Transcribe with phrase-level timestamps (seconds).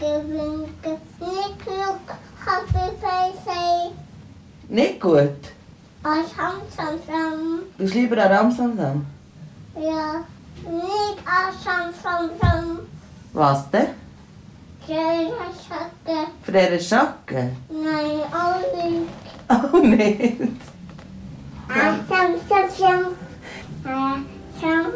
[0.00, 0.98] winke, winke.
[1.20, 2.00] Nicht genug
[2.44, 3.92] Kaffeefee
[4.68, 5.52] Nicht gut?
[6.02, 7.60] als Samsamsam.
[7.76, 9.06] Du bist lieber an Ramsamsam.
[9.74, 10.24] Ja,
[10.62, 12.78] nicht als Samsamsam.
[13.32, 13.88] Was denn?
[15.66, 16.26] Schacke.
[16.42, 17.50] Frere Schacke?
[17.68, 19.72] Nein, auch nicht.
[19.72, 20.40] Oh nicht.
[21.68, 23.14] Als Samsamsam.
[23.84, 24.92] Samsam,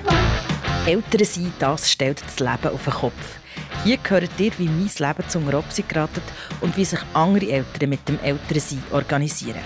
[0.85, 0.89] oh.
[0.89, 3.39] Eltern sein, das stellt das Leben auf den Kopf.
[3.83, 6.23] Hier hört ihr, wie mein Leben zum Robsi geratet
[6.61, 9.61] und wie sich andere Eltern mit dem Elternsein organisieren.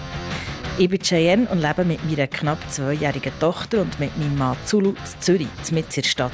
[0.78, 4.92] Ich bin Cheyenne und lebe mit meiner knapp zweijährigen Tochter und mit meinem Mann Zulu
[4.92, 6.32] in Zürich, mitten in der Stadt.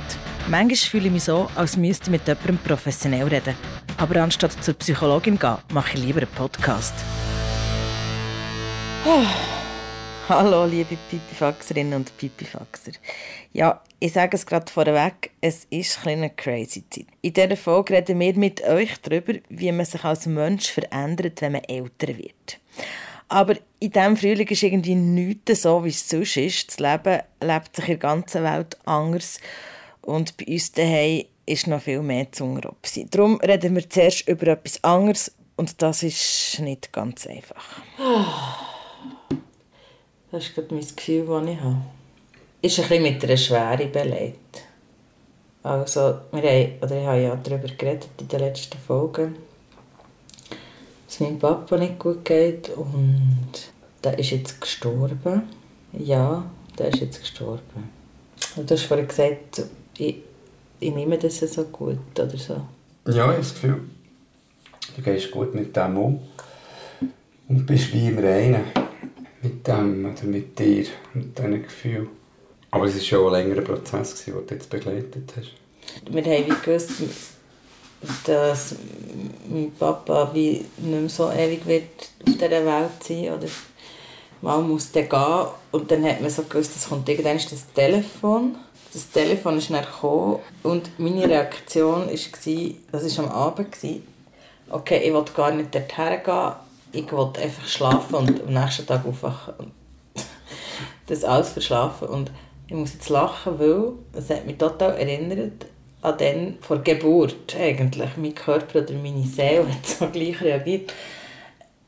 [0.47, 3.55] Manchmal fühle ich mich so, als müsste ich mit jemandem professionell reden.
[3.97, 6.93] Aber anstatt zur Psychologin zu gehen, mache ich lieber einen Podcast.
[10.29, 12.93] Hallo, liebe Pipifaxerinnen und Pipifaxer.
[13.53, 17.05] Ja, ich sage es gerade vorweg, es ist eine crazy Zeit.
[17.21, 21.51] In dieser Folge reden wir mit euch darüber, wie man sich als Mensch verändert, wenn
[21.51, 22.59] man älter wird.
[23.27, 26.69] Aber in diesem Frühling ist irgendwie nichts so, wie es sonst ist.
[26.69, 29.39] Das Leben lebt sich in der ganzen Welt anders.
[30.01, 33.05] Und bei uns daheim ist noch viel mehr Zungenropsi.
[33.11, 37.83] Darum reden wir zuerst über etwas anderes und das ist nicht ganz einfach.
[40.35, 41.77] Das ist mein Gefühl, das ich habe.
[42.61, 44.63] Ist ein bisschen mit einer Schwere belegt.
[45.63, 49.37] Also, wir haben, oder ich habe ja darüber geredet in den letzten Folgen,
[51.07, 53.49] dass meinem Papa nicht gut geht und
[54.03, 55.43] der ist jetzt gestorben.
[55.93, 56.43] Ja,
[56.77, 57.89] der ist jetzt gestorben.
[58.57, 59.63] Und du hast vorhin gesagt,
[59.97, 60.17] ich,
[60.81, 62.55] ich nehme das so gut oder so.
[63.05, 63.81] Ja, ich habe das Gefühl,
[64.97, 66.19] du gehst gut mit dem um
[67.47, 68.84] und bist wie im Reinen
[69.45, 72.09] mit dem oder mit dir, mit diesen Gefühlen.
[72.71, 75.51] Aber es war schon ein längerer Prozess, den du jetzt begleitet hast.
[76.11, 76.91] Wir haben gewusst,
[78.25, 78.75] dass
[79.47, 81.83] mein Papa wie nicht mehr so ewig wird
[82.27, 83.47] auf dieser Welt sein oder
[84.41, 88.55] mal muss der gehen und dann hat man so gewusst, es kommt irgendwann das Telefon.
[88.93, 93.75] Das Telefon ist dann gekommen und meine Reaktion war, das war am Abend,
[94.69, 96.53] okay, ich wollte gar nicht dorthin gehen,
[96.95, 99.05] ich wollte einfach schlafen und am nächsten Tag.
[99.05, 99.15] Und
[101.07, 102.31] das alles verschlafen und
[102.67, 105.65] ich muss jetzt lachen, weil es hat mich total erinnert
[106.01, 108.09] an den vor Geburt eigentlich.
[108.17, 110.93] Mein Körper oder meine Seele hat so gleich reagiert.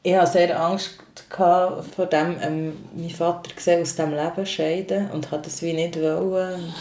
[0.03, 5.31] Ich hatte sehr Angst vor dem, ähm, meinen Vater gesehen aus diesem Leben scheiden und
[5.31, 6.73] hatte das wie nicht wollen,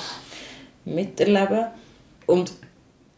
[0.84, 1.66] miterleben.
[2.26, 2.52] Und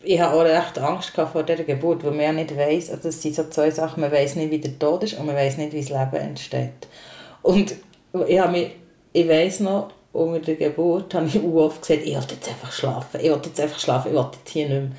[0.08, 3.20] ich hatte auch recht Angst vor dieser Geburt, weil man ja nicht weiss, also es
[3.20, 5.74] sind so zwei Sachen, man weiss nicht, wie der Tod ist und man weiss nicht,
[5.74, 6.88] wie das Leben entsteht.
[7.42, 7.74] Und
[8.26, 8.70] ich, habe mich,
[9.12, 13.20] ich weiss noch, unter der Geburt habe ich oft gesagt, ich wollte jetzt einfach schlafen,
[13.22, 14.90] ich wollte jetzt einfach schlafen, ich wollte jetzt hier nicht mehr.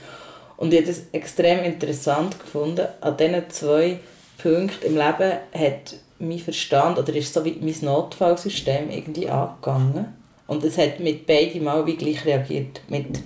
[0.57, 2.85] Und ich habe das extrem interessant gefunden.
[3.01, 3.99] An diesen zwei
[4.37, 10.13] Punkten im Leben hat mein Verstand, oder ist so wie mein Notfallsystem irgendwie angegangen.
[10.45, 12.81] Und es hat mit beiden Mal wie gleich reagiert.
[12.89, 13.19] Mit,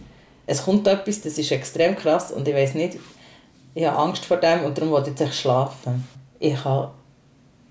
[0.45, 2.97] es kommt etwas, das ist extrem krass und ich weiß nicht,
[3.75, 6.07] ich habe Angst vor dem und darum wollte ich jetzt schlafen.
[6.39, 6.91] Ich habe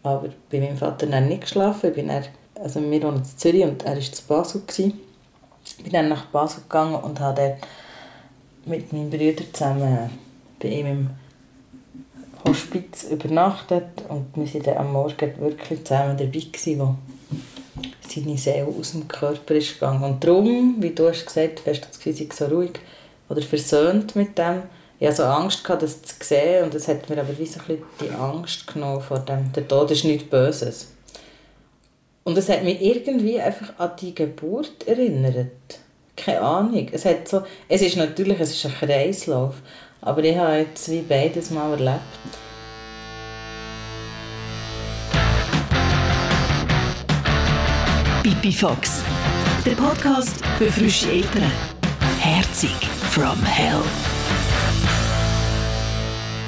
[0.03, 2.25] aber bei meinem Vater dann nicht geschlafen, ich bin dann
[2.63, 4.63] also wir wohnen in Zürich und er war zu Basel.
[4.69, 7.59] Ich bin dann nach Basel gegangen und habe dort
[8.65, 10.11] mit meinem Bruder zusammen
[10.61, 11.11] bei ihm im
[12.47, 16.97] Hospiz übernachtet und wir waren dann am Morgen wirklich zusammen dabei, gewesen,
[18.09, 20.05] seine Seele aus dem Körper ist gegangen.
[20.05, 22.73] Und darum, wie du hast gesagt, hast du das Gefühl, so ruhig
[23.29, 24.63] oder versöhnt mit dem.
[24.99, 27.61] Ich hatte so Angst, gehabt, das zu sehen und es hat mir aber wie so
[27.61, 29.53] ein bisschen die Angst genommen vor dem.
[29.53, 30.89] Der Tod ist nichts Böses.
[32.25, 35.51] Und es hat mich irgendwie einfach an die Geburt erinnert.
[36.17, 36.89] Keine Ahnung.
[36.93, 39.57] Es, hat so, es ist natürlich es ist ein Kreislauf,
[40.01, 42.42] aber ich habe jetzt wie beides mal erlebt.
[48.43, 49.05] Pipi Fox,
[49.65, 51.49] der Podcast für frische Eltern.
[52.19, 52.75] Herzig
[53.11, 53.81] from Hell.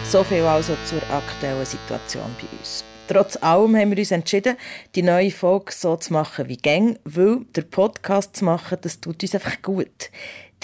[0.04, 2.82] So viel also zur aktuellen Situation bei uns.
[3.06, 4.56] Trotz allem haben wir uns entschieden,
[4.96, 9.22] die neue Folge so zu machen wie gang, weil der Podcast zu machen, das tut
[9.22, 10.10] uns einfach gut.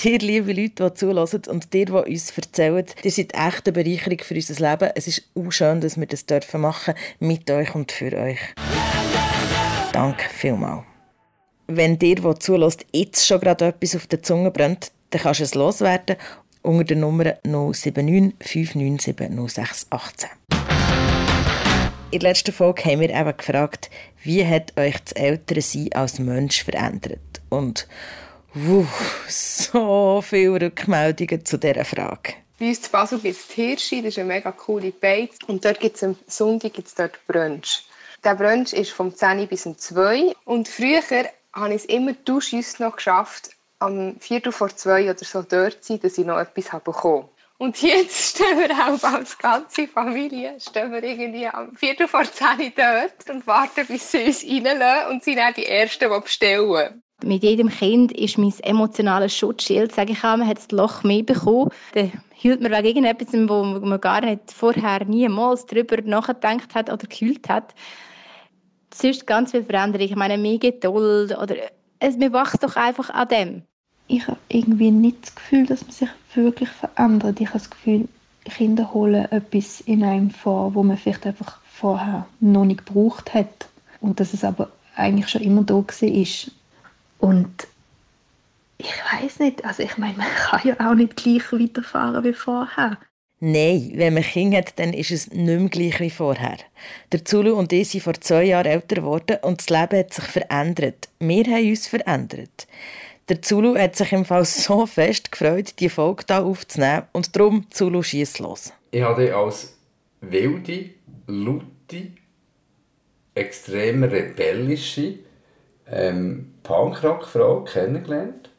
[0.03, 4.19] Dir, liebe Leute, die zulassen und dir, die uns erzählen, ihr seid echt eine Bereicherung
[4.19, 4.91] für unser Leben.
[4.97, 8.41] Es ist auch schön, dass wir das dürfen machen mit euch und für euch.
[9.93, 10.91] Danke vielmals.
[11.73, 15.45] Wenn dir, der zulässt, jetzt schon gerade etwas auf der Zunge brennt, dann kannst du
[15.45, 16.17] es loswerden
[16.63, 20.31] unter der Nummer 079 597 0618.
[22.11, 23.89] In der letzten Folge haben wir eben gefragt,
[24.25, 27.41] wie hat euch das ältere Sein als Mensch verändert?
[27.51, 27.87] Und
[28.53, 28.85] Wuh,
[29.29, 32.35] so viele Rückmeldungen zu dieser Frage.
[32.59, 35.37] Bei uns zu Basel gibt es die Hirschi, das ist eine mega coole Beiz.
[35.47, 37.85] Und dort gibt es am Sonntag gibt's dort Brunch.
[38.25, 41.01] Der Brunch ist vom 10 bis um 2 Und früher
[41.53, 45.93] habe ich es immer durchaus noch geschafft, am Viertel vor zwei oder so dort zu
[45.93, 50.59] sein, dass ich noch etwas habe bekommen Und jetzt stehen wir auch als ganze Familie
[50.61, 55.25] stehen wir irgendwie am Viertel vor zehn dort und warten, bis sie uns reinlassen und
[55.25, 57.03] sind dann die Ersten, die bestellen.
[57.23, 61.23] Mit jedem Kind ist mein emotionales Schutzschild, sage ich auch, man hat das Loch mehr
[61.23, 61.71] bekommen.
[61.93, 67.07] Dann hielt man wegen irgendetwas, wo man gar nicht vorher niemals darüber nachgedacht hat oder
[67.07, 67.75] gefühlt hat.
[68.93, 70.07] Sonst ganz viel Veränderung.
[70.07, 71.57] Ich meine, mehr Geduld oder
[72.01, 73.63] es, man wächst doch einfach an dem.
[74.09, 77.41] Ich habe irgendwie nicht das Gefühl, dass man sich wirklich verändert.
[77.41, 78.09] Ich habe das Gefühl,
[78.45, 83.69] Kinder holen etwas in einem vor, wo man vielleicht einfach vorher noch nicht gebraucht hat.
[84.01, 86.51] Und dass es aber eigentlich schon immer da war.
[87.19, 87.67] Und
[88.79, 92.99] ich weiß nicht, also ich meine, man kann ja auch nicht gleich weiterfahren wie vorher.
[93.43, 96.59] Nein, wenn man Kinder hat, dann ist es nicht mehr gleich wie vorher.
[97.11, 100.25] Der Zulu und ich sind vor zwei Jahren älter geworden und das Leben hat sich
[100.25, 101.09] verändert.
[101.21, 102.67] Wir haben uns verändert.
[103.31, 107.65] Der Zulu hat sich im Fall so fest gefreut, die Folge hier aufzunehmen und darum
[107.71, 108.75] Zulu schießt los.
[108.91, 109.75] Ich habe dich als
[110.21, 110.91] wilde,
[111.27, 112.09] laute,
[113.35, 115.15] extrem rebellische
[115.91, 118.50] ähm, Punkrock-Frau kennengelernt.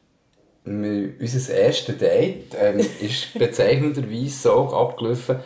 [0.64, 5.36] Wir, unser erstes Date ähm, ist bezeichnenderweise so abgelaufen,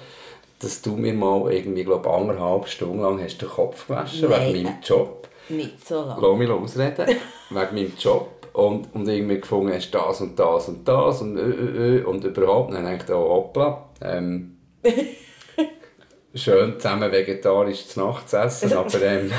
[0.59, 4.55] dass du mir mal irgendwie, glaube anderthalb Stunden lang hast den Kopf gewaschen Nein.
[4.55, 5.29] wegen meinem Job.
[5.49, 6.21] Nicht so lange.
[6.21, 7.07] Lass mich ausreden.
[7.51, 8.29] wegen meinem Job.
[8.53, 12.25] Und, und irgendwie gefunden hast das und das und das und, äh, äh, äh, und
[12.25, 12.73] überhaupt.
[12.73, 13.91] Dann habe ich gedacht, oh, hoppla.
[14.01, 14.57] Ähm,
[16.35, 19.31] schön zusammen vegetarisch zu Nacht zu essen, aber ähm,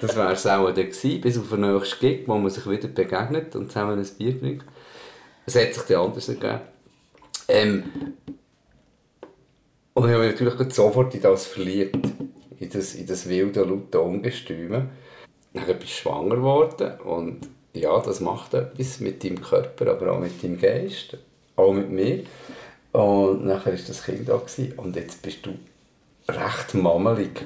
[0.00, 2.88] das wäre es auch dann gewesen, bis auf den nächsten Gig, wo man sich wieder
[2.88, 4.64] begegnet und zusammen ein Bier trinkt.
[5.46, 6.60] Es hat sich dann anders ergeben.
[7.48, 7.84] Ähm,
[9.94, 12.06] und ich habe mich natürlich sofort in das verliebt.
[12.58, 14.88] In das, in das wilde, laute Ungestüme.
[15.52, 20.18] Dann bin ich schwanger geworden und ja, das macht etwas mit deinem Körper, aber auch
[20.18, 21.16] mit deinem Geist,
[21.56, 22.24] auch mit mir.
[22.92, 24.40] Und nachher war das Kind da
[24.76, 25.50] und jetzt bist du
[26.28, 27.44] recht mammelig.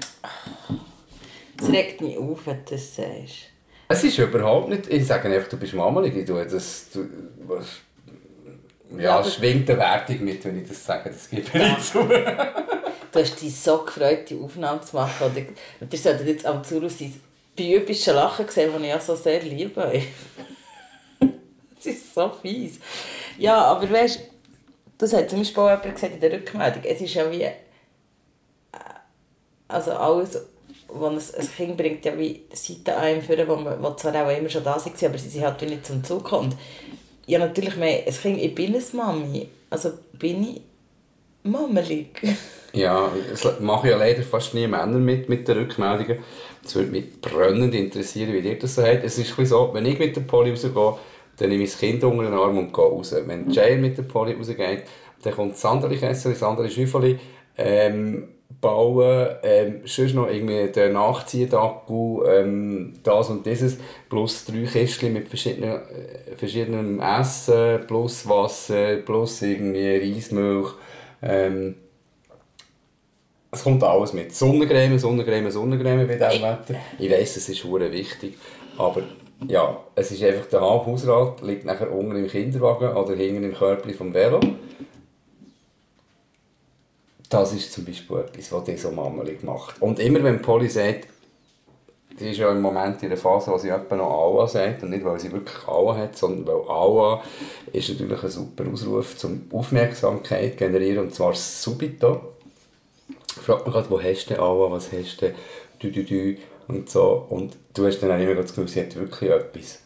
[1.61, 3.51] Es regt mich auf, wenn du das sagst.
[3.89, 7.07] Es ist überhaupt nicht, ich sage einfach, du bist mammelig, tue das, du,
[7.47, 7.67] was,
[8.97, 12.05] ja, Ja, schwingt eine Wertung mit, wenn ich das sage, das gebe ich nicht zu.
[12.05, 15.27] Du hast dich so gefreut, die Aufnahme zu machen.
[15.27, 15.43] Oder,
[15.81, 17.21] und ihr solltet jetzt am Zulu sein
[17.57, 20.03] bübische Lachen sehen, das ich ja so sehr liebe.
[21.77, 22.79] das ist so fies.
[23.39, 24.23] Ja, aber weißt du,
[24.99, 26.83] das hat zum Beispiel auch jemand gesagt in der Rückmeldung.
[26.85, 27.43] Es ist ja wie.
[27.43, 27.51] äh,
[29.69, 30.39] Also alles,
[30.95, 34.37] was ein, ein Kind bringt, ja wie Seiten einem führen, wo, man, wo zwar auch
[34.37, 36.33] immer schon da waren, aber sie sind halt nicht zum Zug.
[36.33, 36.57] Und
[37.27, 39.49] Ja, natürlich, mehr, ein Kind, ich bin eine Mami.
[39.71, 40.63] Also bin ich
[41.45, 42.21] mammelig.
[42.73, 46.19] Ja, es machen ja leider fast nie Männer mit, mit den Rückmeldungen.
[46.65, 49.03] Es würde mich brennend interessieren, wie dir das so hat.
[49.03, 50.73] Es ist so, wenn ich mit der Polly rausgehe,
[51.37, 53.15] dann nehme ich das Kind unter den Arm und gehe raus.
[53.27, 54.85] Wenn Jay mit der Polly rausgeht,
[55.23, 57.19] dann kommt das andere Kessel, das andere Schäufeli,
[57.57, 58.29] ähm,
[58.61, 65.29] bauen, ähm, sonst noch irgendwie den Nachziehakku, ähm, das und dieses, plus drei Kistchen mit
[65.29, 70.75] verschiedenen, äh, verschiedenem Essen, plus Wasser, plus irgendwie Reismilch,
[71.23, 71.77] ähm,
[73.53, 74.35] es kommt alles mit.
[74.35, 76.75] Sonnencreme, Sonnencreme, Sonnencreme bei diesem Wetter.
[76.99, 78.39] Ich weiss, es ist hure wichtig.
[78.79, 79.03] Aber
[79.49, 83.95] ja, es ist einfach der Hausrat liegt nachher unten im Kinderwagen oder hinten im Körbchen
[83.95, 84.39] vom Velo.
[87.31, 89.81] Das ist zum Beispiel etwas, was dich so mammelig macht.
[89.81, 91.07] Und immer wenn Polly sagt,
[92.19, 94.91] sie ist ja im Moment in der Phase, wo sie etwa noch Aua sagt, und
[94.91, 97.23] nicht, weil sie wirklich Aua hat, sondern weil Aua
[97.73, 102.35] ist natürlich ein super Ausruf zum Aufmerksamkeit generieren, und zwar subito
[103.41, 105.33] fragt mich gerade, wo hast du denn Aua, was hast du,
[105.79, 106.37] du, du, du
[106.71, 107.27] und so.
[107.29, 109.81] Und du hast dann auch immer das Gefühl, sie hat wirklich etwas.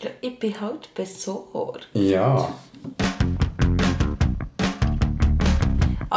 [0.00, 1.88] Ja, ich bin halt besorgt.
[1.94, 2.54] Ja.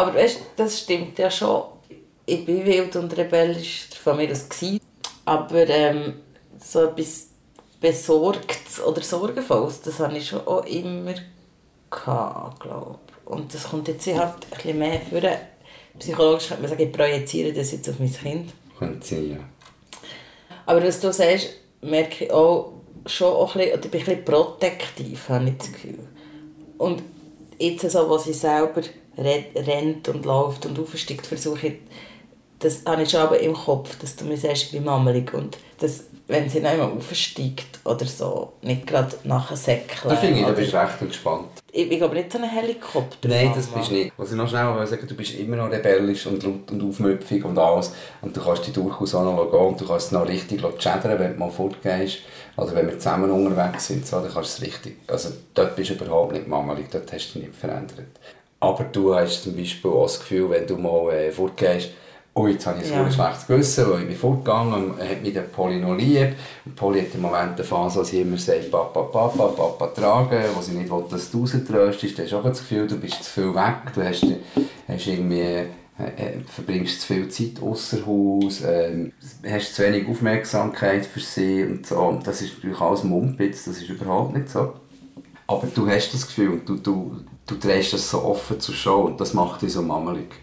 [0.01, 1.61] Aber weißt das stimmt ja schon.
[2.25, 4.81] Ich bin wild und rebellisch, von mir das gewesen.
[5.25, 6.21] Aber ähm,
[6.59, 7.27] so etwas
[7.79, 11.13] Besorgtes oder Sorgenvolles, das habe ich schon auch immer
[11.91, 15.21] gehabt, glaube Und das kommt jetzt halt ein bisschen mehr vor.
[15.99, 18.53] Psychologisch könnte man sagen, ich projiziere das jetzt auf mein Kind.
[18.79, 19.37] Könnte sein, ja.
[20.65, 21.49] Aber was du sagst,
[21.81, 22.73] merke ich auch
[23.05, 26.07] schon auch ein bisschen, oder bin ich ein bisschen protektiv, habe ich das Gefühl.
[26.79, 27.03] Und
[27.59, 28.81] jetzt so, wo sie selber
[29.17, 31.73] rennt und läuft und aufsteigt, versuche ich
[32.61, 36.05] das habe ich schon aber im Kopf, dass du mir sagst, bin mammelig und dass,
[36.27, 40.09] wenn sie noch einmal aufsteigt oder so, nicht gerade nachher säckeln.
[40.09, 41.47] Da finde ich, da bist du recht entspannt.
[41.71, 43.27] Ich bin aber nicht so ein Helikopter.
[43.27, 44.13] Nein, das bist du nicht.
[44.15, 47.43] Was ich noch schnell will sagen, du bist immer noch rebellisch und laut und aufmüpfig
[47.43, 47.93] und alles.
[48.21, 51.17] Und du kannst dich durchaus auch noch gehen und du kannst es noch richtig schädern,
[51.17, 52.19] wenn du mal fortgehst.
[52.57, 54.97] Oder wenn wir zusammen unterwegs sind, so, dann kannst du es richtig...
[55.07, 58.05] Also dort bist du überhaupt nicht mammelig, dort hast du dich nicht verändert.
[58.61, 61.89] Aber du hast zum Beispiel auch das Gefühl, wenn du mal äh, fortgehst,
[62.33, 63.03] oh, jetzt habe ich ein Ja.
[63.03, 63.11] ja.
[63.11, 66.35] schlechtes Gewissen, weil ich bin fortgegangen und hat mich der Polly noch lieb.
[66.65, 70.43] Und Polly hat im Moment eine Phase, wo sie immer sagt, Papa, Papa, Papa tragen,
[70.55, 72.17] wo sie nicht will, dass du rauströstest.
[72.19, 74.25] Du hast auch das Gefühl, du bist zu viel weg, du hast,
[74.87, 75.65] hast irgendwie, äh,
[75.99, 79.11] äh, verbringst zu viel Zeit außer Haus, ähm,
[79.49, 81.97] hast zu wenig Aufmerksamkeit für sie und so.
[81.97, 84.73] Und das ist natürlich alles Mumpitz, das ist überhaupt nicht so.
[85.47, 87.15] Aber du hast das Gefühl und du, du,
[87.47, 90.33] du drehst das so offen zur Show und das macht dich so mammelig.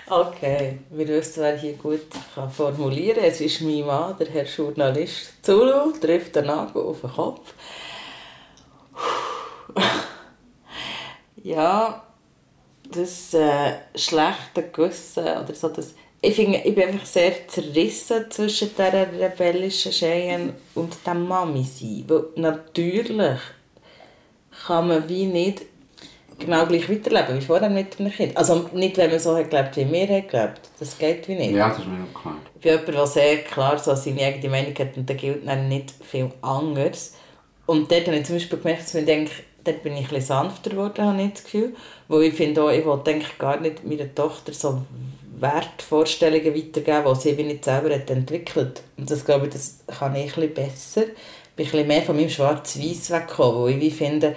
[0.10, 2.00] Okay, wir wissen, wer hier gut
[2.34, 3.26] kann formulieren kann.
[3.26, 7.54] Es ist mein Mann, der Herr Journalist Zulu, trifft den Nagel auf den Kopf.
[11.44, 12.04] Ja,
[12.90, 18.70] das äh, schlechte Gewissen oder so, das, ich, finde, ich bin einfach sehr zerrissen zwischen
[18.70, 22.06] dieser rebellischen Cheyenne und dem Mami sein.
[22.08, 23.40] Weil natürlich
[24.66, 25.64] kann man wie nicht
[26.40, 28.38] genau gleich weiterleben wie vorher mit einem Kind.
[28.38, 30.62] Also nicht, wenn man so hat gelebt, wie wir haben gelebt.
[30.80, 31.52] Das geht wie nicht.
[31.52, 32.38] Ja, das ist mir noch klar.
[32.56, 35.68] Ich bin jemand, der sehr klar so seine eigene Meinung hat und da gilt dann
[35.68, 37.16] nicht viel anderes.
[37.66, 39.32] Und dort habe ich zum Beispiel gemerkt, dass ich denke,
[39.64, 41.76] dort bin ich ein bisschen sanfter geworden, habe ich das Gefühl.
[42.08, 44.82] Weil ich finde auch, ich will eigentlich gar nicht meiner Tochter so
[45.40, 50.16] Wertvorstellungen weitergeben, die sie wie nicht selber hat entwickelt Und das glaube ich, das kann
[50.16, 51.04] ich ein bisschen besser.
[51.58, 54.36] Ich bin bisschen mehr von meinem Schwarz-Weiß weggekommen, wo ich finde,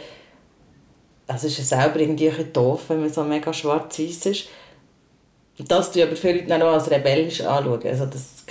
[1.27, 4.49] es ist ja selber irgendwie ein doof, wenn man so mega schwarz-weiß ist.
[5.59, 7.87] Das tue ich aber viele Leute auch als rebellisch anschauen.
[7.87, 8.47] Also, dass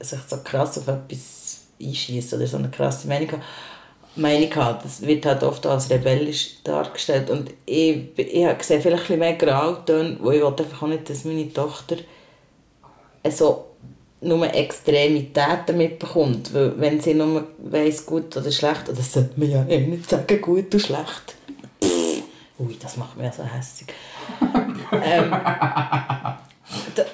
[0.00, 3.42] sich so krass auf etwas einschießen oder so eine krasse Meinung haben.
[4.16, 4.78] Meinung haben.
[4.82, 7.30] Das wird halt oft als rebellisch dargestellt.
[7.30, 11.24] Und ich, ich sehe vielleicht ein bisschen mehr Grautöne, wo ich einfach auch nicht, dass
[11.24, 11.96] meine Tochter
[13.28, 13.73] so
[14.24, 16.52] nur Extremitäten mitbekommt.
[16.54, 20.08] Weil wenn sie nur weiss, gut oder schlecht, oder das sollte man ja eh nicht
[20.08, 21.36] sagen, gut oder schlecht.
[21.82, 22.22] Pff,
[22.58, 23.88] Ui, das macht mich ja so hässlich.
[24.92, 25.30] ähm,
[26.94, 27.04] da,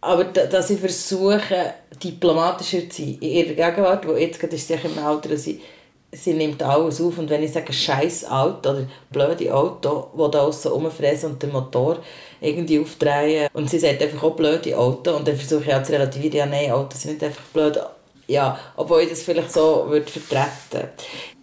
[0.00, 4.66] aber da, dass ich versuche, diplomatischer zu sein in ihrer Gegenwart, wo jetzt gerade ist
[4.66, 5.62] sie im Alter, sie,
[6.10, 10.40] sie nimmt alles auf und wenn ich sage scheiß Auto oder blöde Auto, wo da
[10.40, 11.98] aussen rumfräsen und den Motor
[12.44, 15.92] irgendwie aufdrehen und sie sagt einfach auch blöde Auto und dann versuche ich auch zu
[15.92, 17.78] relativieren, ja nein, Autos sind nicht einfach blöd,
[18.26, 20.88] ja, obwohl ich das vielleicht so würde vertreten.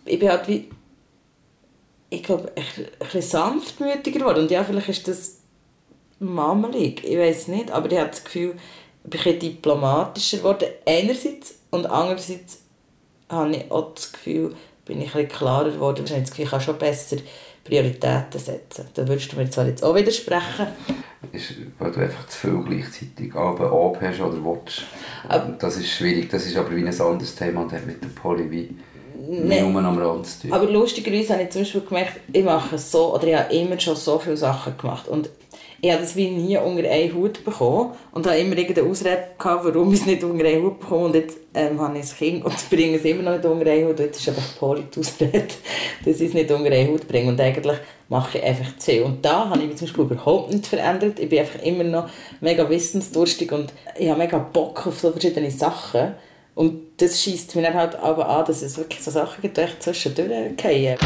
[0.05, 0.70] Ich bin halt wie
[2.12, 2.63] ich glaube, ein
[3.00, 4.43] bisschen sanftmütiger geworden.
[4.43, 5.38] Und ja, vielleicht ist das
[6.20, 8.55] mammelig, ich weiß nicht, aber ich habe das Gefühl,
[9.03, 12.60] ich bin ein diplomatischer geworden, einerseits, und andererseits
[13.29, 14.55] habe ich auch das Gefühl,
[14.86, 17.17] bin ich ein klarer geworden, wahrscheinlich das Gefühl, ich kann schon besser
[17.71, 18.85] Prioritäten setzen.
[18.93, 20.67] Da würdest du mir zwar jetzt auch widersprechen,
[21.31, 24.83] ist, weil du einfach zu viel gleichzeitig oben ab hast oder willst.
[25.59, 28.51] Das ist schwierig, das ist aber wie ein anderes Thema und hat mit der Poly
[28.51, 28.75] wie
[29.29, 29.61] Nee.
[29.61, 30.53] nur am Rand zu tun.
[30.53, 33.95] Aber lustigerweise habe ich zum Beispiel gemerkt, ich mache so, oder ich habe immer schon
[33.95, 35.07] so viele Sachen gemacht.
[35.07, 35.29] Und
[35.83, 39.65] ich habe das wie nie unter einen Hut bekommen und habe immer irgendeine Ausrede gehabt,
[39.65, 41.05] warum ich es nicht unter einen Hut bekomme.
[41.05, 43.88] Und jetzt ähm, habe ich ein Kind und bringe es immer noch nicht unter einen
[43.88, 44.00] Hut.
[44.00, 45.47] Und jetzt ist einfach Poli die Ausrede,
[46.05, 47.29] dass ich es nicht unter einen Hut bringe.
[47.29, 47.77] Und eigentlich
[48.09, 49.03] mache ich einfach zu.
[49.03, 51.19] Und da habe ich mich zum Beispiel überhaupt nicht verändert.
[51.19, 52.09] Ich bin einfach immer noch
[52.41, 56.13] mega wissensdurstig und ich habe mega Bock auf so verschiedene Sachen.
[56.53, 59.61] Und das schießt mir dann halt aber an, dass es wirklich so Sachen gibt, die
[59.61, 60.29] echt zwischendurch
[60.61, 60.97] fallen.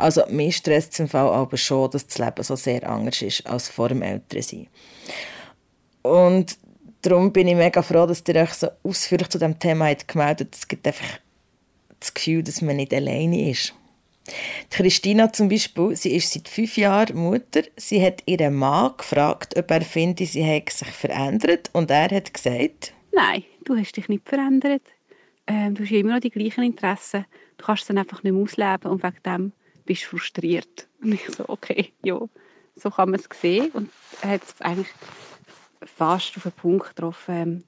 [0.00, 3.46] Also mir stresst es im Fall aber schon, dass das Leben so sehr anders ist
[3.46, 4.66] als vor dem Ältersein.
[6.02, 6.56] Und
[7.02, 10.54] darum bin ich mega froh, dass ihr euch so ausführlich zu diesem Thema habt gemeldet.
[10.54, 11.18] Es gibt einfach
[11.98, 13.74] das Gefühl, dass man nicht alleine ist.
[14.72, 17.62] Die Christina zum Beispiel, sie ist seit fünf Jahren Mutter.
[17.76, 21.70] Sie hat ihren Mann gefragt, ob er finde, sie hätte sich verändert.
[21.72, 24.82] Und er hat gesagt, Nein, du hast dich nicht verändert.
[25.46, 27.24] Ähm, du hast immer noch die gleichen Interessen.
[27.58, 29.52] Du kannst es dann einfach nicht mehr ausleben und wegen dem
[29.84, 30.88] bist frustriert.
[31.02, 32.20] Und ich so, okay, ja,
[32.76, 33.70] so kann man es sehen.
[33.72, 33.90] Und
[34.22, 34.88] er hat es eigentlich
[35.82, 37.34] fast auf den Punkt getroffen.
[37.34, 37.64] Ähm,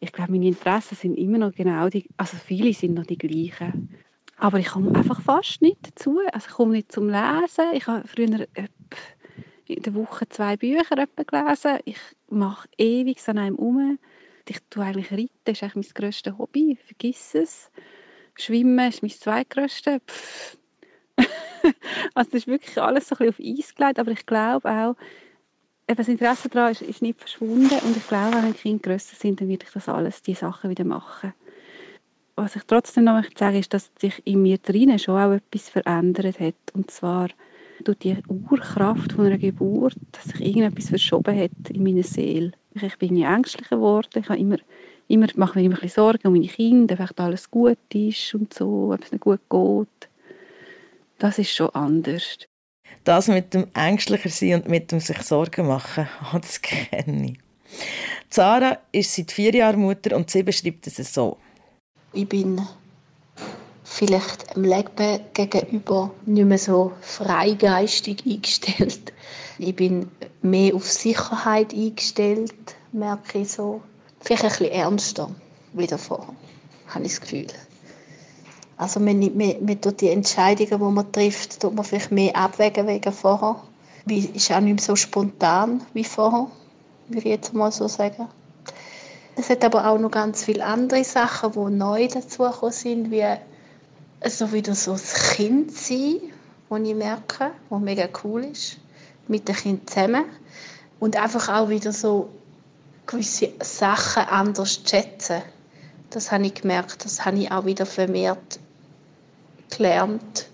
[0.00, 3.94] ich glaube, meine Interessen sind immer noch genau die, also viele sind noch die gleichen.
[4.38, 6.18] Aber ich komme einfach fast nicht dazu.
[6.32, 7.66] Also ich komme nicht zum Lesen.
[7.74, 8.46] Ich habe früher
[9.66, 11.78] in der Woche zwei Bücher gelesen.
[11.84, 11.98] Ich
[12.30, 13.98] mache ewig an einem um.
[14.48, 16.76] Ich tue eigentlich reiten, das ist eigentlich mein grösstes Hobby.
[16.84, 17.70] Vergiss es.
[18.34, 20.00] Schwimmen ist mein zweitgrösstes.
[22.14, 24.96] Also das ist wirklich alles so ein bisschen auf Eis gelegt, aber ich glaube auch,
[25.86, 29.48] das Interesse daran ist, ist nicht verschwunden und ich glaube, wenn Kinder grösser sind, dann
[29.48, 31.34] werde ich das alles, die Sachen wieder machen.
[32.36, 35.68] Was ich trotzdem noch möchte sagen, ist, dass sich in mir drinnen schon auch etwas
[35.68, 37.28] verändert hat und zwar
[37.84, 42.52] durch die Urkraft von einer Geburt, dass sich irgendetwas verschoben hat in meiner Seele.
[42.74, 44.58] Ich bin irgendwie ängstlicher geworden, ich habe immer
[45.10, 48.54] immer, mache mir immer ein bisschen Sorgen um meine Kinder, ob alles gut ist und
[48.54, 50.09] so, ob es nicht gut geht.
[51.20, 52.38] Das ist schon anders.
[53.04, 57.38] Das mit dem ängstlicher sein und mit dem sich Sorgen machen, das kenne ich.
[58.30, 61.36] Sarah ist seit vier Jahren Mutter und sie beschreibt es so.
[62.14, 62.66] Ich bin
[63.84, 69.12] vielleicht dem Leben gegenüber nicht mehr so freigeistig eingestellt.
[69.58, 70.10] Ich bin
[70.40, 72.54] mehr auf Sicherheit eingestellt,
[72.92, 73.82] merke ich so
[74.20, 75.30] vielleicht ein bisschen ernster
[75.74, 76.34] wie davor,
[76.88, 77.46] habe ich das Gefühl.
[78.80, 82.86] Also man, man, man tut die Entscheidungen, die man trifft, tut man vielleicht mehr abwägen
[82.86, 83.56] wegen vorher.
[84.06, 86.46] Wie, ist auch nicht mehr so spontan wie vorher,
[87.08, 88.28] würde ich jetzt mal so sagen.
[89.36, 93.26] Es hat aber auch noch ganz viele andere Sachen, die neu dazugekommen sind, wie
[94.26, 96.16] so wieder so das Kind sein,
[96.70, 98.78] das ich merke, was mega cool ist,
[99.28, 100.24] mit dem Kind zusammen.
[101.00, 102.30] Und einfach auch wieder so
[103.06, 105.42] gewisse Sachen anders schätzen.
[106.08, 108.58] Das habe ich gemerkt, das habe ich auch wieder vermehrt
[109.76, 110.48] gelernt.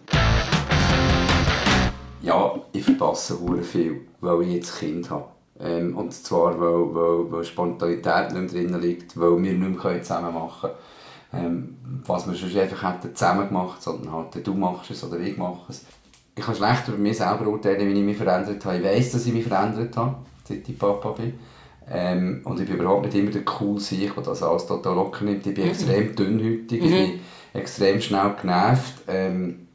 [2.22, 5.26] Ja, ich verpasse sehr viel, weil ich jetzt Kind habe.
[5.60, 10.02] Ähm, und zwar, weil, weil, weil Spontanität nicht mehr drin liegt, weil wir nicht mehr
[10.02, 10.74] zusammen machen können.
[11.32, 15.36] Ähm, was wir sonst einfach hätten zusammen gemacht, sondern halt, du machst es oder ich
[15.36, 15.84] mache es.
[16.34, 18.78] Ich kann schlecht über mich selber urteilen, wie ich mich verändert habe.
[18.78, 21.38] Ich weiss, dass ich mich verändert habe, seit ich Papa bin.
[21.88, 25.24] Ähm, und ich bin überhaupt nicht immer der cool Sieg, der das alles total locker
[25.24, 25.46] nimmt.
[25.46, 25.70] Ich bin mhm.
[25.70, 26.86] extrem dünnhütig, mhm.
[26.86, 27.20] ich bin
[27.54, 28.94] extrem schnell genervt.
[29.06, 29.68] Ähm,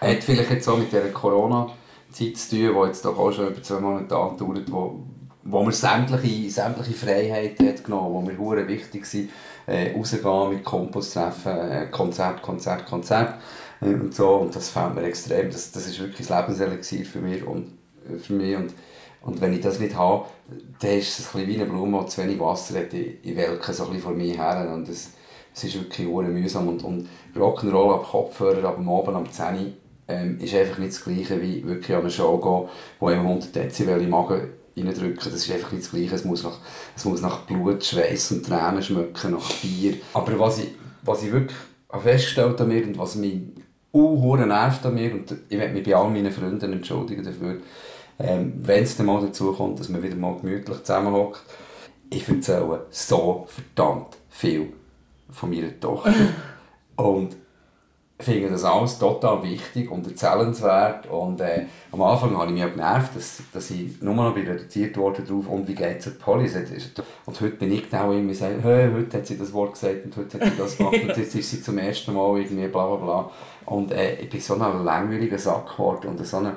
[0.00, 3.62] hat vielleicht jetzt auch mit dieser Corona-Zeit zu tun, die jetzt doch auch schon über
[3.62, 5.02] zwei Monate andauert, wo,
[5.44, 9.30] wo wir sämtliche, sämtliche Freiheiten hat genommen wo mir hure wichtig sind,
[9.66, 13.34] äh, rausgehen mit Kompos treffen, äh, Konzert, Konzert, Konzert
[13.80, 14.36] äh, und so.
[14.36, 17.68] Und das fällt mir extrem, das, das ist wirklich das Lebenselixier für mich und,
[18.08, 18.74] äh, für mich und
[19.24, 20.26] und wenn ich das nicht habe,
[20.80, 22.92] dann ist es ein wie eine Blume, die zu wenig Wasser hat.
[22.92, 24.70] Ich, ich welke so ein vor mir her.
[24.72, 25.12] Und es,
[25.54, 26.68] es ist wirklich mühsam.
[26.68, 29.72] Und, und Rock'n'Roll ab Kopfhörer, ab dem Abend am 10
[30.08, 32.68] ähm, ist einfach nicht das Gleiche, wie wirklich an eine Show gehen,
[33.00, 35.16] wo einem 100 Dezibel im Magen reindrücken.
[35.16, 36.14] Das ist einfach nicht das Gleiche.
[36.14, 36.58] Es muss nach,
[36.94, 39.94] es muss nach Blut, Schweiß und Tränen schmecken, nach Bier.
[40.12, 40.68] Aber was ich,
[41.02, 41.56] was ich wirklich
[42.02, 43.40] festgestellt habe und was mich
[43.94, 47.56] uh, nervt an mir, und ich möchte mich bei all meinen Freunden entschuldigen dafür,
[48.18, 51.42] ähm, wenn es dann mal dazu kommt, dass man wieder mal gemütlich zusammenhockt.
[52.10, 54.72] Ich erzähle so verdammt viel
[55.30, 56.14] von meiner Tochter.
[56.96, 57.36] und
[58.24, 61.06] finde das alles total wichtig und erzählenswert.
[61.10, 64.96] Und äh, am Anfang habe ich mich auch genervt, dass, dass ich nur noch reduziert
[64.96, 66.48] wurde darauf, und wie geht es der Polly?
[67.26, 70.16] Und heute bin ich genau irgendwie sagen, hey, heute hat sie das Wort gesagt und
[70.16, 72.96] heute hat sie das gemacht und jetzt ist sie zum ersten Mal irgendwie bla bla
[72.96, 73.30] bla.
[73.66, 76.56] Und äh, ich bin so ein langweiliger Sack geworden und so eine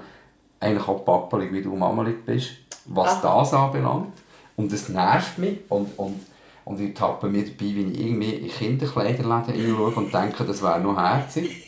[0.60, 2.52] eigentlich auch pappelig, wie du mamalig bist,
[2.86, 3.39] was Aha.
[3.39, 4.13] das anbelangt.
[4.56, 6.20] Und es nervt mich und, und,
[6.65, 10.80] und ich tappe mir dabei, wie ich irgendwie in Kinderkleiderläden schaue und denke, das wäre
[10.80, 11.63] noch herzig.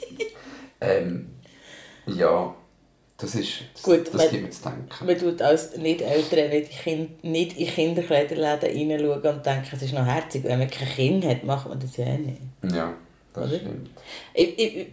[0.80, 1.30] ähm,
[2.06, 2.54] ja,
[3.20, 5.06] das ist das, Gut, das man, gibt mir zu denken.
[5.06, 10.06] Man tut als Nicht-Eltern nicht, kind, nicht in Kinderkleiderläden hineinschauen und denken, es ist noch
[10.06, 10.44] herzig.
[10.44, 12.40] Wenn man kein Kind hat, macht man das ja auch nicht.
[12.62, 12.94] Ja,
[13.34, 13.58] das Oder?
[13.58, 13.90] stimmt.
[14.32, 14.86] Ich, ich,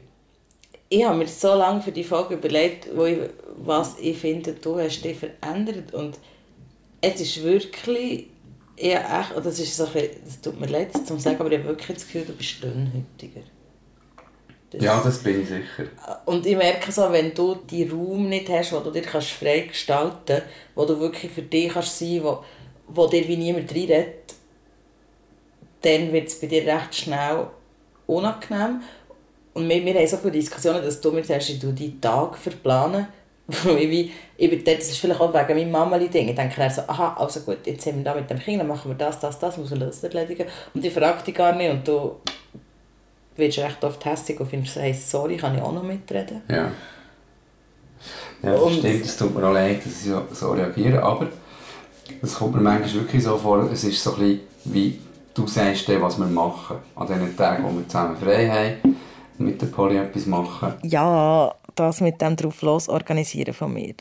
[0.89, 3.17] ich habe mir so lange für die Frage überlegt, wo ich,
[3.57, 6.17] was ich finde, du hast dich verändert und
[7.01, 8.27] es ist wirklich,
[8.77, 11.59] ja echt, das ist so ein das tut mir leid, das zu sagen, aber ich
[11.59, 13.41] habe wirklich das Gefühl, du bist dünnhütiger.
[14.69, 15.89] Das, ja, das bin ich sicher.
[16.25, 19.61] Und ich merke so, wenn du die Raum nicht hast, wo du dich kannst frei
[19.61, 20.43] gestalten kannst,
[20.75, 22.43] wo du wirklich für dich kannst sein wo,
[22.87, 24.35] wo dir wie niemand reinredet,
[25.81, 27.47] dann wird es bei dir recht schnell
[28.07, 28.81] unangenehm.
[29.57, 33.07] Und wir, wir haben so viele Diskussionen, dass du mir sagst, ich die Tag verplanen.
[33.79, 36.29] ich, ich, das ist vielleicht auch wegen meinem Mama-Ding.
[36.29, 38.67] Ich denke dann so, aha, also gut, jetzt sind wir da mit dem Kind, dann
[38.67, 40.45] machen wir das, das, das, muss man das erledigen.
[40.75, 42.17] Und ich frage dich gar nicht und du
[43.35, 46.43] wirst recht oft hässlich und findest, hey, sorry, kann ich auch noch mitreden?
[46.49, 46.71] Ja.
[48.43, 51.29] Ja, das und, stimmt, es tut mir auch leid, dass ich so, so reagiere, aber
[52.21, 54.99] es kommt mir manchmal wirklich so vor, es ist so ein bisschen wie
[55.33, 59.06] du sagst, was wir machen an den Tagen, wo wir zusammen frei haben
[59.39, 60.73] mit der Polly etwas machen?
[60.83, 63.93] Ja, das mit dem drauf los organisieren von mir.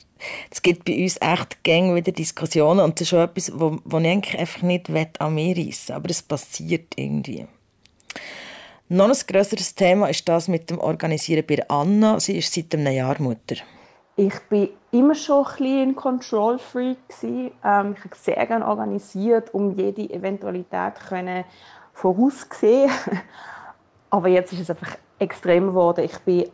[0.50, 3.98] Es gibt bei uns echt gäng wieder Diskussionen und das ist schon etwas, wo, wo
[3.98, 7.46] ich eigentlich einfach nicht an mir reissen aber es passiert irgendwie.
[8.88, 12.20] Noch ein grösseres Thema ist das mit dem Organisieren bei Anna.
[12.20, 13.56] Sie ist seit einem Jahr Mutter.
[14.14, 16.96] Ich war immer schon ein bisschen ein Control Freak.
[17.22, 21.44] Ähm, ich habe sehr gerne organisiert, um jede Eventualität können
[21.92, 22.90] vorauszusehen.
[24.10, 26.04] Aber jetzt ist es einfach extrem geworden.
[26.04, 26.44] Ich bin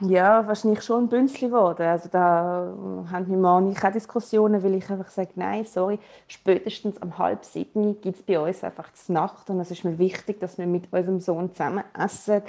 [0.00, 1.82] ja, wahrscheinlich schon ein Bünzli geworden.
[1.82, 2.72] Also da
[3.10, 7.44] haben wir Mann ich auch Diskussionen, weil ich einfach sage, nein, sorry, spätestens um halb
[7.44, 10.66] sieben gibt es bei uns einfach die Nacht und es ist mir wichtig, dass wir
[10.66, 12.42] mit unserem Sohn zusammen essen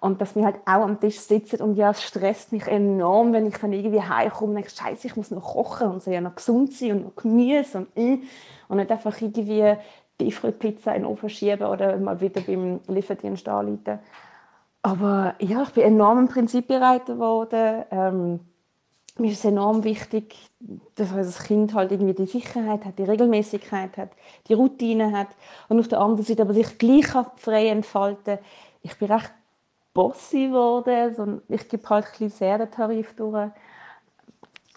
[0.00, 3.46] und dass wir halt auch am Tisch sitzen und ja, es stresst mich enorm, wenn
[3.46, 6.36] ich dann irgendwie heimkomme und denke, scheiße, ich muss noch kochen und so ja noch
[6.36, 8.18] gesund sein und noch Gemüse und äh,
[8.68, 9.76] und nicht einfach irgendwie
[10.18, 13.98] Tiefkühlpizza in den Ofen schieben oder mal wieder beim Lieferdienst anrufen.
[14.86, 17.84] Aber ja, ich bin enorm im Prinzip bereit geworden.
[17.90, 18.40] Ähm,
[19.18, 20.36] mir ist es enorm wichtig,
[20.94, 24.10] dass das Kind halt irgendwie die Sicherheit hat, die Regelmäßigkeit hat,
[24.46, 25.26] die Routine hat
[25.68, 28.38] und auf der anderen Seite aber sich gleich frei entfalten.
[28.82, 29.32] Ich bin recht
[29.92, 33.50] bossy geworden, ich gebe halt ein bisschen sehr den Tarif durch.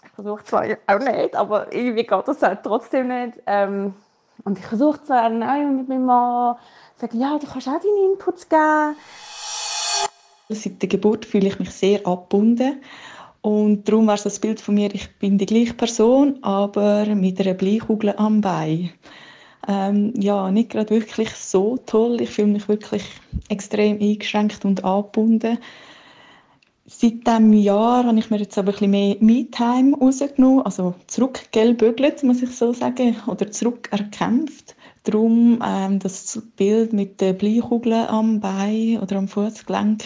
[0.02, 3.38] Ich versuche zwar auch nicht, aber irgendwie geht das halt trotzdem nicht.
[3.46, 3.94] Ähm,
[4.42, 6.56] und ich versuche zwar auch mit meinem Mann
[6.96, 8.96] zu sagen, ja, du kannst auch deinen Input geben.
[10.52, 12.80] Seit der Geburt fühle ich mich sehr abgebunden.
[13.40, 17.54] Und darum war das Bild von mir, ich bin die gleiche Person, aber mit einer
[17.54, 18.90] Bleikugel am Bein.
[19.68, 22.20] Ähm, ja, nicht gerade wirklich so toll.
[22.20, 23.04] Ich fühle mich wirklich
[23.48, 25.58] extrem eingeschränkt und angebunden.
[26.86, 32.24] Seit diesem Jahr habe ich mir jetzt aber ein bisschen mehr Me-Time rausgenommen, also zurückgelbügelt,
[32.24, 34.74] muss ich so sagen, oder zurückerkämpft.
[35.04, 40.02] Darum ähm, das Bild mit den Bleikugeln am Bein oder am Fußgelenk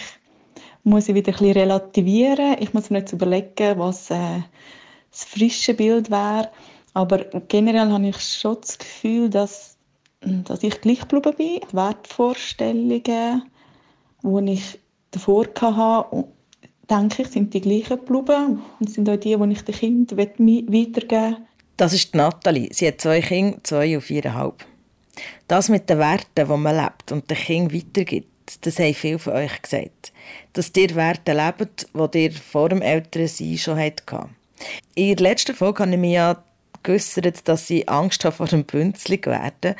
[0.84, 2.56] muss ich wieder ein bisschen relativieren.
[2.60, 4.42] Ich muss mir jetzt überlegen, was äh,
[5.10, 6.50] das frische Bild wäre.
[6.92, 7.18] Aber
[7.48, 9.76] generell habe ich schon das Gefühl, dass,
[10.20, 11.60] dass ich gleich geblieben bin.
[11.70, 13.42] Die Wertvorstellungen,
[14.22, 14.78] die ich
[15.10, 16.28] davor hatte,
[16.88, 21.36] denke ich, sind die gleichen geblieben und sind auch die, die ich den Kindern weitergeben
[21.36, 21.36] will.
[21.76, 22.68] Das ist Nathalie.
[22.72, 24.64] Sie hat zwei Kinder, zwei und viereinhalb.
[25.48, 29.32] Das mit den Werten, die man lebt und den Kindern weitergibt, das haben viele von
[29.32, 30.12] euch gesagt,
[30.52, 34.28] dass ihr Werte lebt, die ihr vor dem Elternsein schon hattet.
[34.94, 36.42] In der letzten Folge habe ich mich ja
[36.82, 39.74] geäussert, dass ich Angst habe vor dem Bünzlig werden.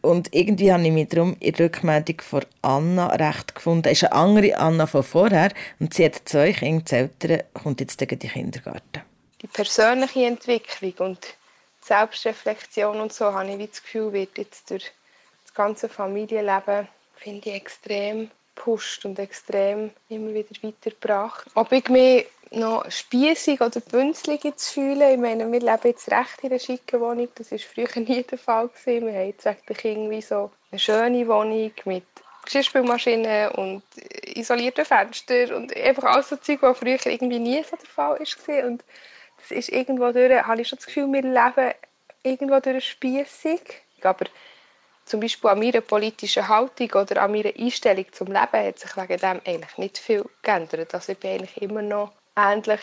[0.00, 3.88] Und irgendwie habe ich mich darum in der Rückmeldung von Anna recht gefunden.
[3.88, 7.80] Es ist eine andere Anna von vorher und sie hat zwei Kinder, das Ältere kommt
[7.80, 9.02] jetzt gegen die Kindergarten.
[9.42, 14.90] Die persönliche Entwicklung und die Selbstreflexion und so, habe ich das Gefühl, wird jetzt durch
[15.44, 21.46] das ganze Familienleben finde ich extrem gepusht und extrem immer wieder weitergebracht.
[21.54, 26.42] Ob ich mich noch spießig oder bünzlig zu fühlen, ich meine, wir leben jetzt recht
[26.42, 28.68] in einer schicken Wohnung, das war früher nie der Fall.
[28.68, 29.06] Gewesen.
[29.06, 32.04] Wir haben jetzt wegen irgendwie so eine schöne Wohnung mit
[32.44, 33.82] Geschirrspülmaschine und
[34.24, 38.66] isolierten Fenstern und einfach alles so Zeug, was früher irgendwie nie so der Fall war.
[38.66, 38.84] Und
[39.38, 41.74] das ist irgendwo durch, habe ich schon das Gefühl, wir leben
[42.22, 43.60] irgendwo durch spießig.
[44.02, 44.24] Aber
[45.08, 49.18] zum Beispiel an meiner politischen Haltung oder an meiner Einstellung zum Leben hat sich wegen
[49.18, 50.94] dem eigentlich nicht viel geändert.
[50.94, 52.80] Also ich bin eigentlich immer noch ähnlich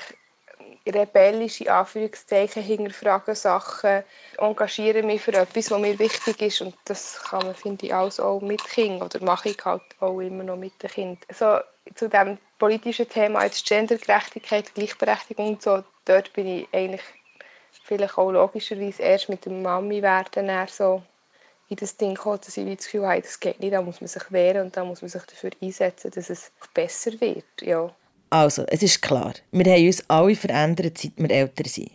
[0.87, 4.03] rebellisch, in Anführungszeichen, hinterfrage Sachen,
[4.37, 8.19] engagiere mich für etwas, was mir wichtig ist und das kann man, finde ich, alles
[8.19, 11.19] auch mit Kindern oder mache ich halt auch immer noch mit den Kindern.
[11.27, 11.59] Also,
[11.95, 17.03] zu dem politischen Thema als Gendergerechtigkeit, Gleichberechtigung und so, dort bin ich eigentlich
[17.83, 21.03] vielleicht auch logischerweise erst mit dem Mami werden so
[21.69, 24.07] in das Ding gekommen, dass ich das Gefühl habe, das geht nicht, da muss man
[24.07, 27.45] sich wehren und da muss man sich dafür einsetzen, dass es besser wird.
[27.61, 27.93] Ja.
[28.29, 31.91] Also, es ist klar, wir haben uns alle verändert, seit wir älter sind.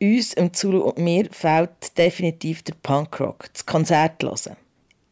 [0.00, 4.56] Uns, im Zulu und mir, fehlt definitiv der Punkrock, das Konzert hören.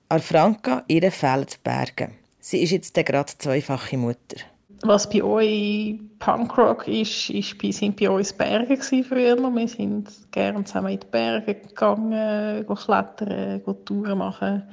[0.09, 2.11] An ihr fehlen die Berge.
[2.41, 4.37] Sie ist jetzt gerade zweifache Mutter.
[4.85, 9.37] Was bei euch Punkrock ist, ist bei, sind bei uns Berge früher.
[9.37, 14.65] Wir sind gerne zusammen in die Berge gegangen, klettern, Touren machen.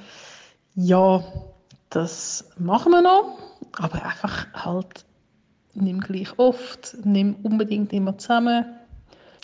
[0.74, 1.24] Ja,
[1.91, 3.38] das machen wir noch,
[3.78, 5.06] aber einfach halt
[5.76, 8.65] nicht gleich oft, nicht unbedingt immer zusammen.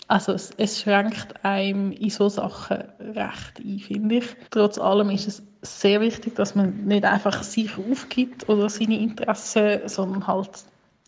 [0.08, 4.26] Also es, es schränkt einem in so Sachen recht ein, finde ich.
[4.50, 9.80] Trotz allem ist es sehr wichtig, dass man nicht einfach sich aufgibt oder seine Interessen,
[9.86, 10.50] sondern halt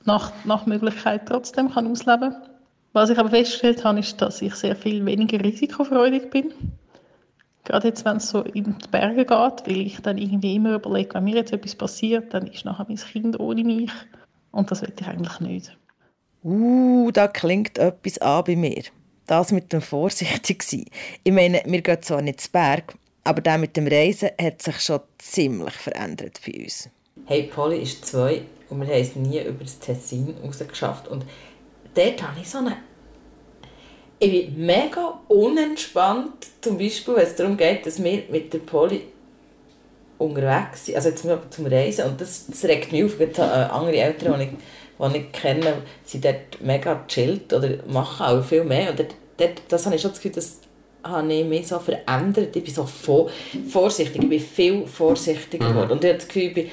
[0.05, 2.43] nach, nach Möglichkeit trotzdem kann ausleben kann.
[2.93, 6.53] Was ich aber festgestellt habe, ist, dass ich sehr viel weniger risikofreudig bin.
[7.65, 11.15] Gerade jetzt, wenn es so in die Berge geht, weil ich dann irgendwie immer überlege,
[11.15, 13.93] wenn mir jetzt etwas passiert, dann ist nachher mein Kind ohne mich.
[14.51, 15.78] Und das will ich eigentlich nicht.
[16.43, 18.83] Uh, da klingt etwas an bei mir.
[19.27, 20.87] Das mit dem vorsichtig sein.
[21.25, 24.81] Ich meine, wir gehen zwar nicht zu Berg, aber das mit dem Reisen hat sich
[24.81, 26.89] schon ziemlich verändert bei uns.
[27.27, 31.09] Hey, Polly ist zwei und wir haben es nie über das Tessin rausgeschafft.
[31.09, 31.25] Und
[31.95, 32.77] dort habe ich so eine...
[34.21, 39.03] Ich bin mega unentspannt, zum Beispiel, wenn es darum geht, dass wir mit der Polly
[40.17, 44.41] unterwegs sind, also jetzt zum Reisen, und das, das regt mich auf, gerade andere Eltern,
[44.41, 44.57] die
[45.01, 48.91] die ich kenne, sind dort mega chillt oder machen auch viel mehr.
[48.91, 50.61] Und dort, dort, das habe ich schon das Gefühl, dass
[51.05, 52.55] habe ich mich so verändert.
[52.55, 53.31] Ich bin so vor,
[53.69, 55.93] vorsichtig, ich bin viel vorsichtiger geworden.
[55.93, 56.71] Und ich habe das Gefühl, ich bin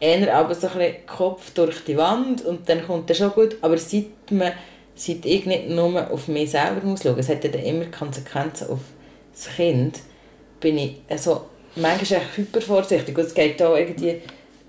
[0.00, 3.56] eher aber so ein bisschen Kopf durch die Wand und dann kommt das schon gut.
[3.62, 4.52] Aber seit, man,
[4.94, 8.70] seit ich nicht nur auf mich selber muss schauen, es hat ja dann immer Konsequenzen
[8.70, 8.80] auf
[9.32, 10.00] das Kind,
[10.60, 11.46] bin ich also
[11.76, 13.16] manchmal echt hyper vorsichtig.
[13.16, 14.20] Und es geht auch irgendwie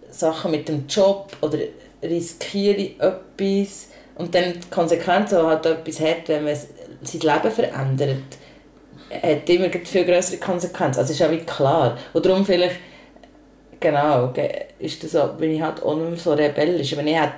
[0.10, 1.60] Sachen mit dem Job oder
[2.03, 7.51] riskiere ich etwas und dann die Konsequenzen, die halt etwas hat, wenn man sein Leben
[7.51, 8.38] verändert,
[9.12, 10.99] hat immer viel größere Konsequenzen.
[10.99, 11.97] Also ist auch wie klar.
[12.13, 12.77] Und darum vielleicht,
[13.79, 14.34] genau,
[14.79, 16.95] ist das so, bin ich halt auch nicht mehr so rebellisch.
[16.95, 17.34] Wenn ich halt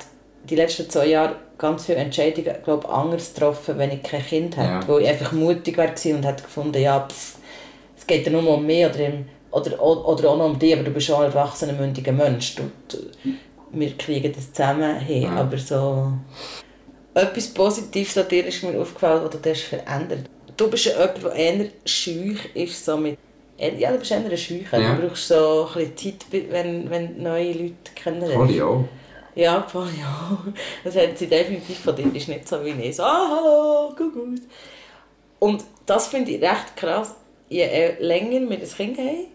[0.49, 4.67] die letzten zwei Jahre ganz viele Entscheidungen, glaube anders getroffen, wenn ich kein Kind hätte,
[4.67, 4.87] ja.
[4.87, 7.37] wo ich einfach mutig war und hätte gefunden, ja, pff,
[7.97, 10.83] es geht ja nur um mich oder, im, oder, oder auch noch um dich, aber
[10.83, 12.55] du bist schon ein erwachsener, mündiger Mensch.
[12.55, 12.63] Du,
[13.71, 15.35] wir kriegen das zusammen hin, ja.
[15.35, 16.13] aber so...
[17.13, 21.23] Etwas Positives an dir ist mir aufgefallen, das du hast verändert du bist ja jemand,
[21.23, 23.17] der eher schüch ist, so mit
[23.59, 24.79] ja, du bist eher ein Scheucher.
[24.79, 24.95] Ja.
[24.95, 28.35] Du brauchst so ein Zeit, wenn, wenn neue Leute kennenlernst.
[28.35, 28.83] Voll auch.
[29.33, 30.37] Ja, voll ja.
[30.83, 32.13] Das hat sie definitiv von dir.
[32.13, 32.95] Ist nicht so wie ich.
[32.95, 34.41] So, ah, hallo, gut, gut.
[35.39, 37.15] Und das finde ich recht krass.
[37.49, 39.25] Je länger wir das Kind haben,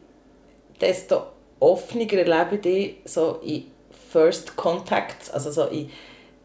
[0.81, 1.23] desto
[1.59, 3.72] offener erlebe ich so in
[4.13, 5.91] First Contacts, also so in,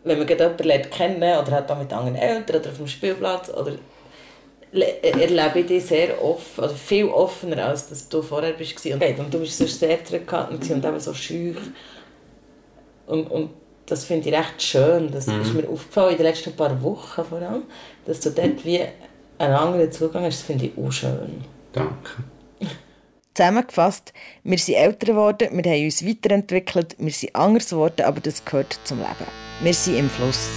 [0.04, 3.50] wenn man jemanden lernt kennen oder hat auch mit anderen Eltern oder auf dem Spielplatz
[3.50, 3.74] oder
[4.72, 8.86] erlebe ich dich sehr offen, also viel offener, als dass du vorher bist.
[8.86, 11.58] Und du bist so sehr zurückgehalten und eben so schüch.
[13.08, 13.50] Und, und
[13.86, 15.10] das finde ich recht schön.
[15.12, 15.42] Das mhm.
[15.42, 17.64] ist mir aufgefallen in den letzten paar Wochen vor allem,
[18.06, 18.82] dass du dort wie
[19.38, 20.40] einen anderen Zugang hast.
[20.40, 21.44] Das finde ich auch schön.
[21.72, 22.24] Danke.
[23.38, 28.44] Zusammengefasst, wir sind älter geworden, wir haben uns weiterentwickelt, wir sind anders geworden, aber das
[28.44, 29.28] gehört zum Leben.
[29.62, 30.50] Wir sind im Fluss.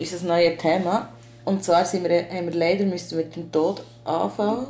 [0.00, 1.08] Unser neues Thema
[1.44, 4.66] und zwar sind wir, haben wir leider müssen mit dem Tod anfangen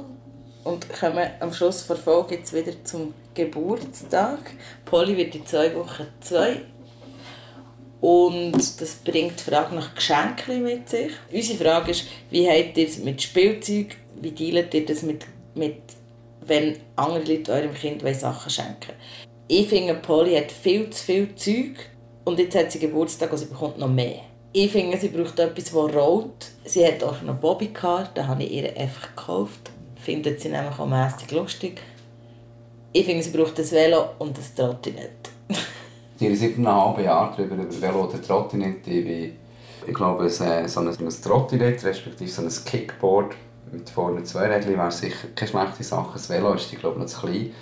[0.64, 4.41] und kommen am Schluss der Folge jetzt wieder zum Geburtstag.
[4.85, 6.61] Polly wird in zwei Wochen zwei.
[8.03, 11.12] Und das bringt die Frage nach Geschenken mit sich.
[11.33, 15.97] Unsere Frage ist, wie habt ihr es mit Spielzeug, wie dealt ihr das mit, mit
[16.48, 18.92] wenn andere Leute eurem Kind Sachen schenken
[19.46, 21.90] Ich finde, Polly hat viel zu viel Zeug
[22.24, 24.20] und jetzt hat sie Geburtstag und sie bekommt noch mehr.
[24.52, 26.50] Ich finde, sie braucht etwas, das rollt.
[26.64, 29.70] Sie hat auch noch Bobbycar, den habe ich ihr einfach gekauft.
[29.96, 31.80] Findet sie nämlich auch mässig lustig.
[32.92, 35.30] Ich finde, sie braucht ein Velo und ein Trottinett.
[36.20, 38.87] Haben siebeneinhalb Jahre darüber über Velo oder Trottinett.
[38.87, 39.32] Ich,
[39.87, 43.34] ich glaube, so ein, so ein Trottinett, respektive so ein Kickboard
[43.72, 46.12] mit vorne zwei Rädchen wäre sicher keine schlechte Sache.
[46.14, 47.52] Das Velo ist, ich glaube, noch zu klein.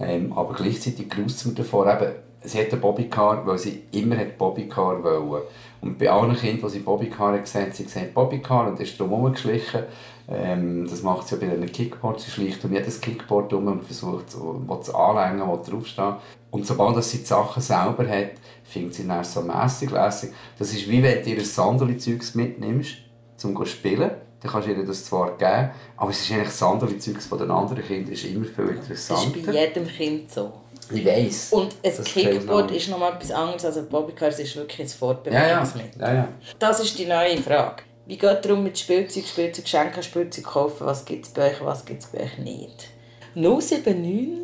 [0.00, 4.36] Ähm, aber gleichzeitig graust mir davor, eben, sie hat einen Bobbycar, weil sie immer hat
[4.38, 5.46] Bobbycar wollte.
[5.80, 9.10] Und bei allen Kindern, die sie Bobbycar gesehen haben, sie gesagt Bobbycar und ist drum
[9.10, 9.84] herumgeschlichen.
[10.28, 12.20] Ähm, das macht sie ja bei einem Kickboard.
[12.20, 14.26] Sie schleicht um jedes Kickboard um und versucht,
[14.66, 16.14] was zu anlängen, was draufsteht.
[16.50, 18.32] Und sobald sie die Sachen selber hat,
[18.64, 20.32] findet sie dann so mässig lässig.
[20.58, 22.96] Das ist wie wenn du ihr ein Sandali-Zeugs mitnimmst,
[23.44, 24.10] um zu spielen.
[24.42, 27.84] Dann kannst du ihr das zwar geben, aber es ist eigentlich Sandali-Zeugs von den anderen
[27.84, 29.30] Kindern ist immer viel interessanter.
[29.30, 30.52] Das ist bei jedem Kind so.
[30.90, 31.52] Ich weiss.
[31.52, 34.28] Und ein Kickboard ist noch etwas anderes als ein Bobbycar.
[34.28, 36.00] Es ist wirklich ein Fortbewegungsmittel.
[36.00, 36.14] Ja, ja.
[36.14, 36.28] Ja.
[36.58, 37.84] Das ist die neue Frage.
[38.06, 40.86] Wie geht es darum mit Spielzeug, Spielzeug schenken, Spielzeug kaufen?
[40.86, 42.88] Was gibt es bei euch, was gibt es bei euch nicht?
[43.34, 44.40] 079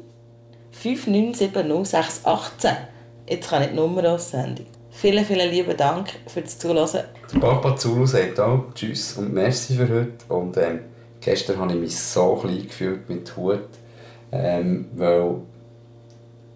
[0.70, 2.76] 5970 618.
[3.28, 4.66] Jetzt kann ich die Nummer aussenden.
[5.00, 7.04] Vielen, vielen lieben Dank für das Zuhören.
[7.32, 10.24] Der Papa Zulu sagt auch Tschüss und Merci für heute.
[10.28, 10.80] Und ähm,
[11.20, 13.68] gestern habe ich mich so klein gefühlt mit Hut,
[14.32, 15.36] ähm, weil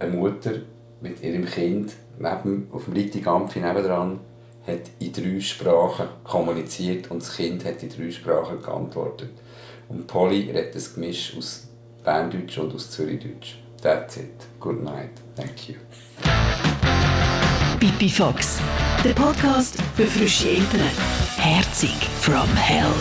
[0.01, 0.55] eine Mutter
[1.01, 4.19] mit ihrem Kind neben, auf dem Lichtigampf nebenan
[4.67, 9.31] hat in drei Sprachen kommuniziert und das Kind hat in drei Sprachen geantwortet.
[9.89, 11.69] Und Polly redet ein Gemisch aus
[12.03, 13.59] Berndeutsch und aus Zürichdeutsch.
[13.81, 14.49] That's it.
[14.59, 15.11] Good night.
[15.37, 16.72] Thank you.
[17.83, 18.61] Pipi Fox,
[19.03, 20.89] der Podcast für frische Eltern.
[21.37, 22.95] Herzig from Hell.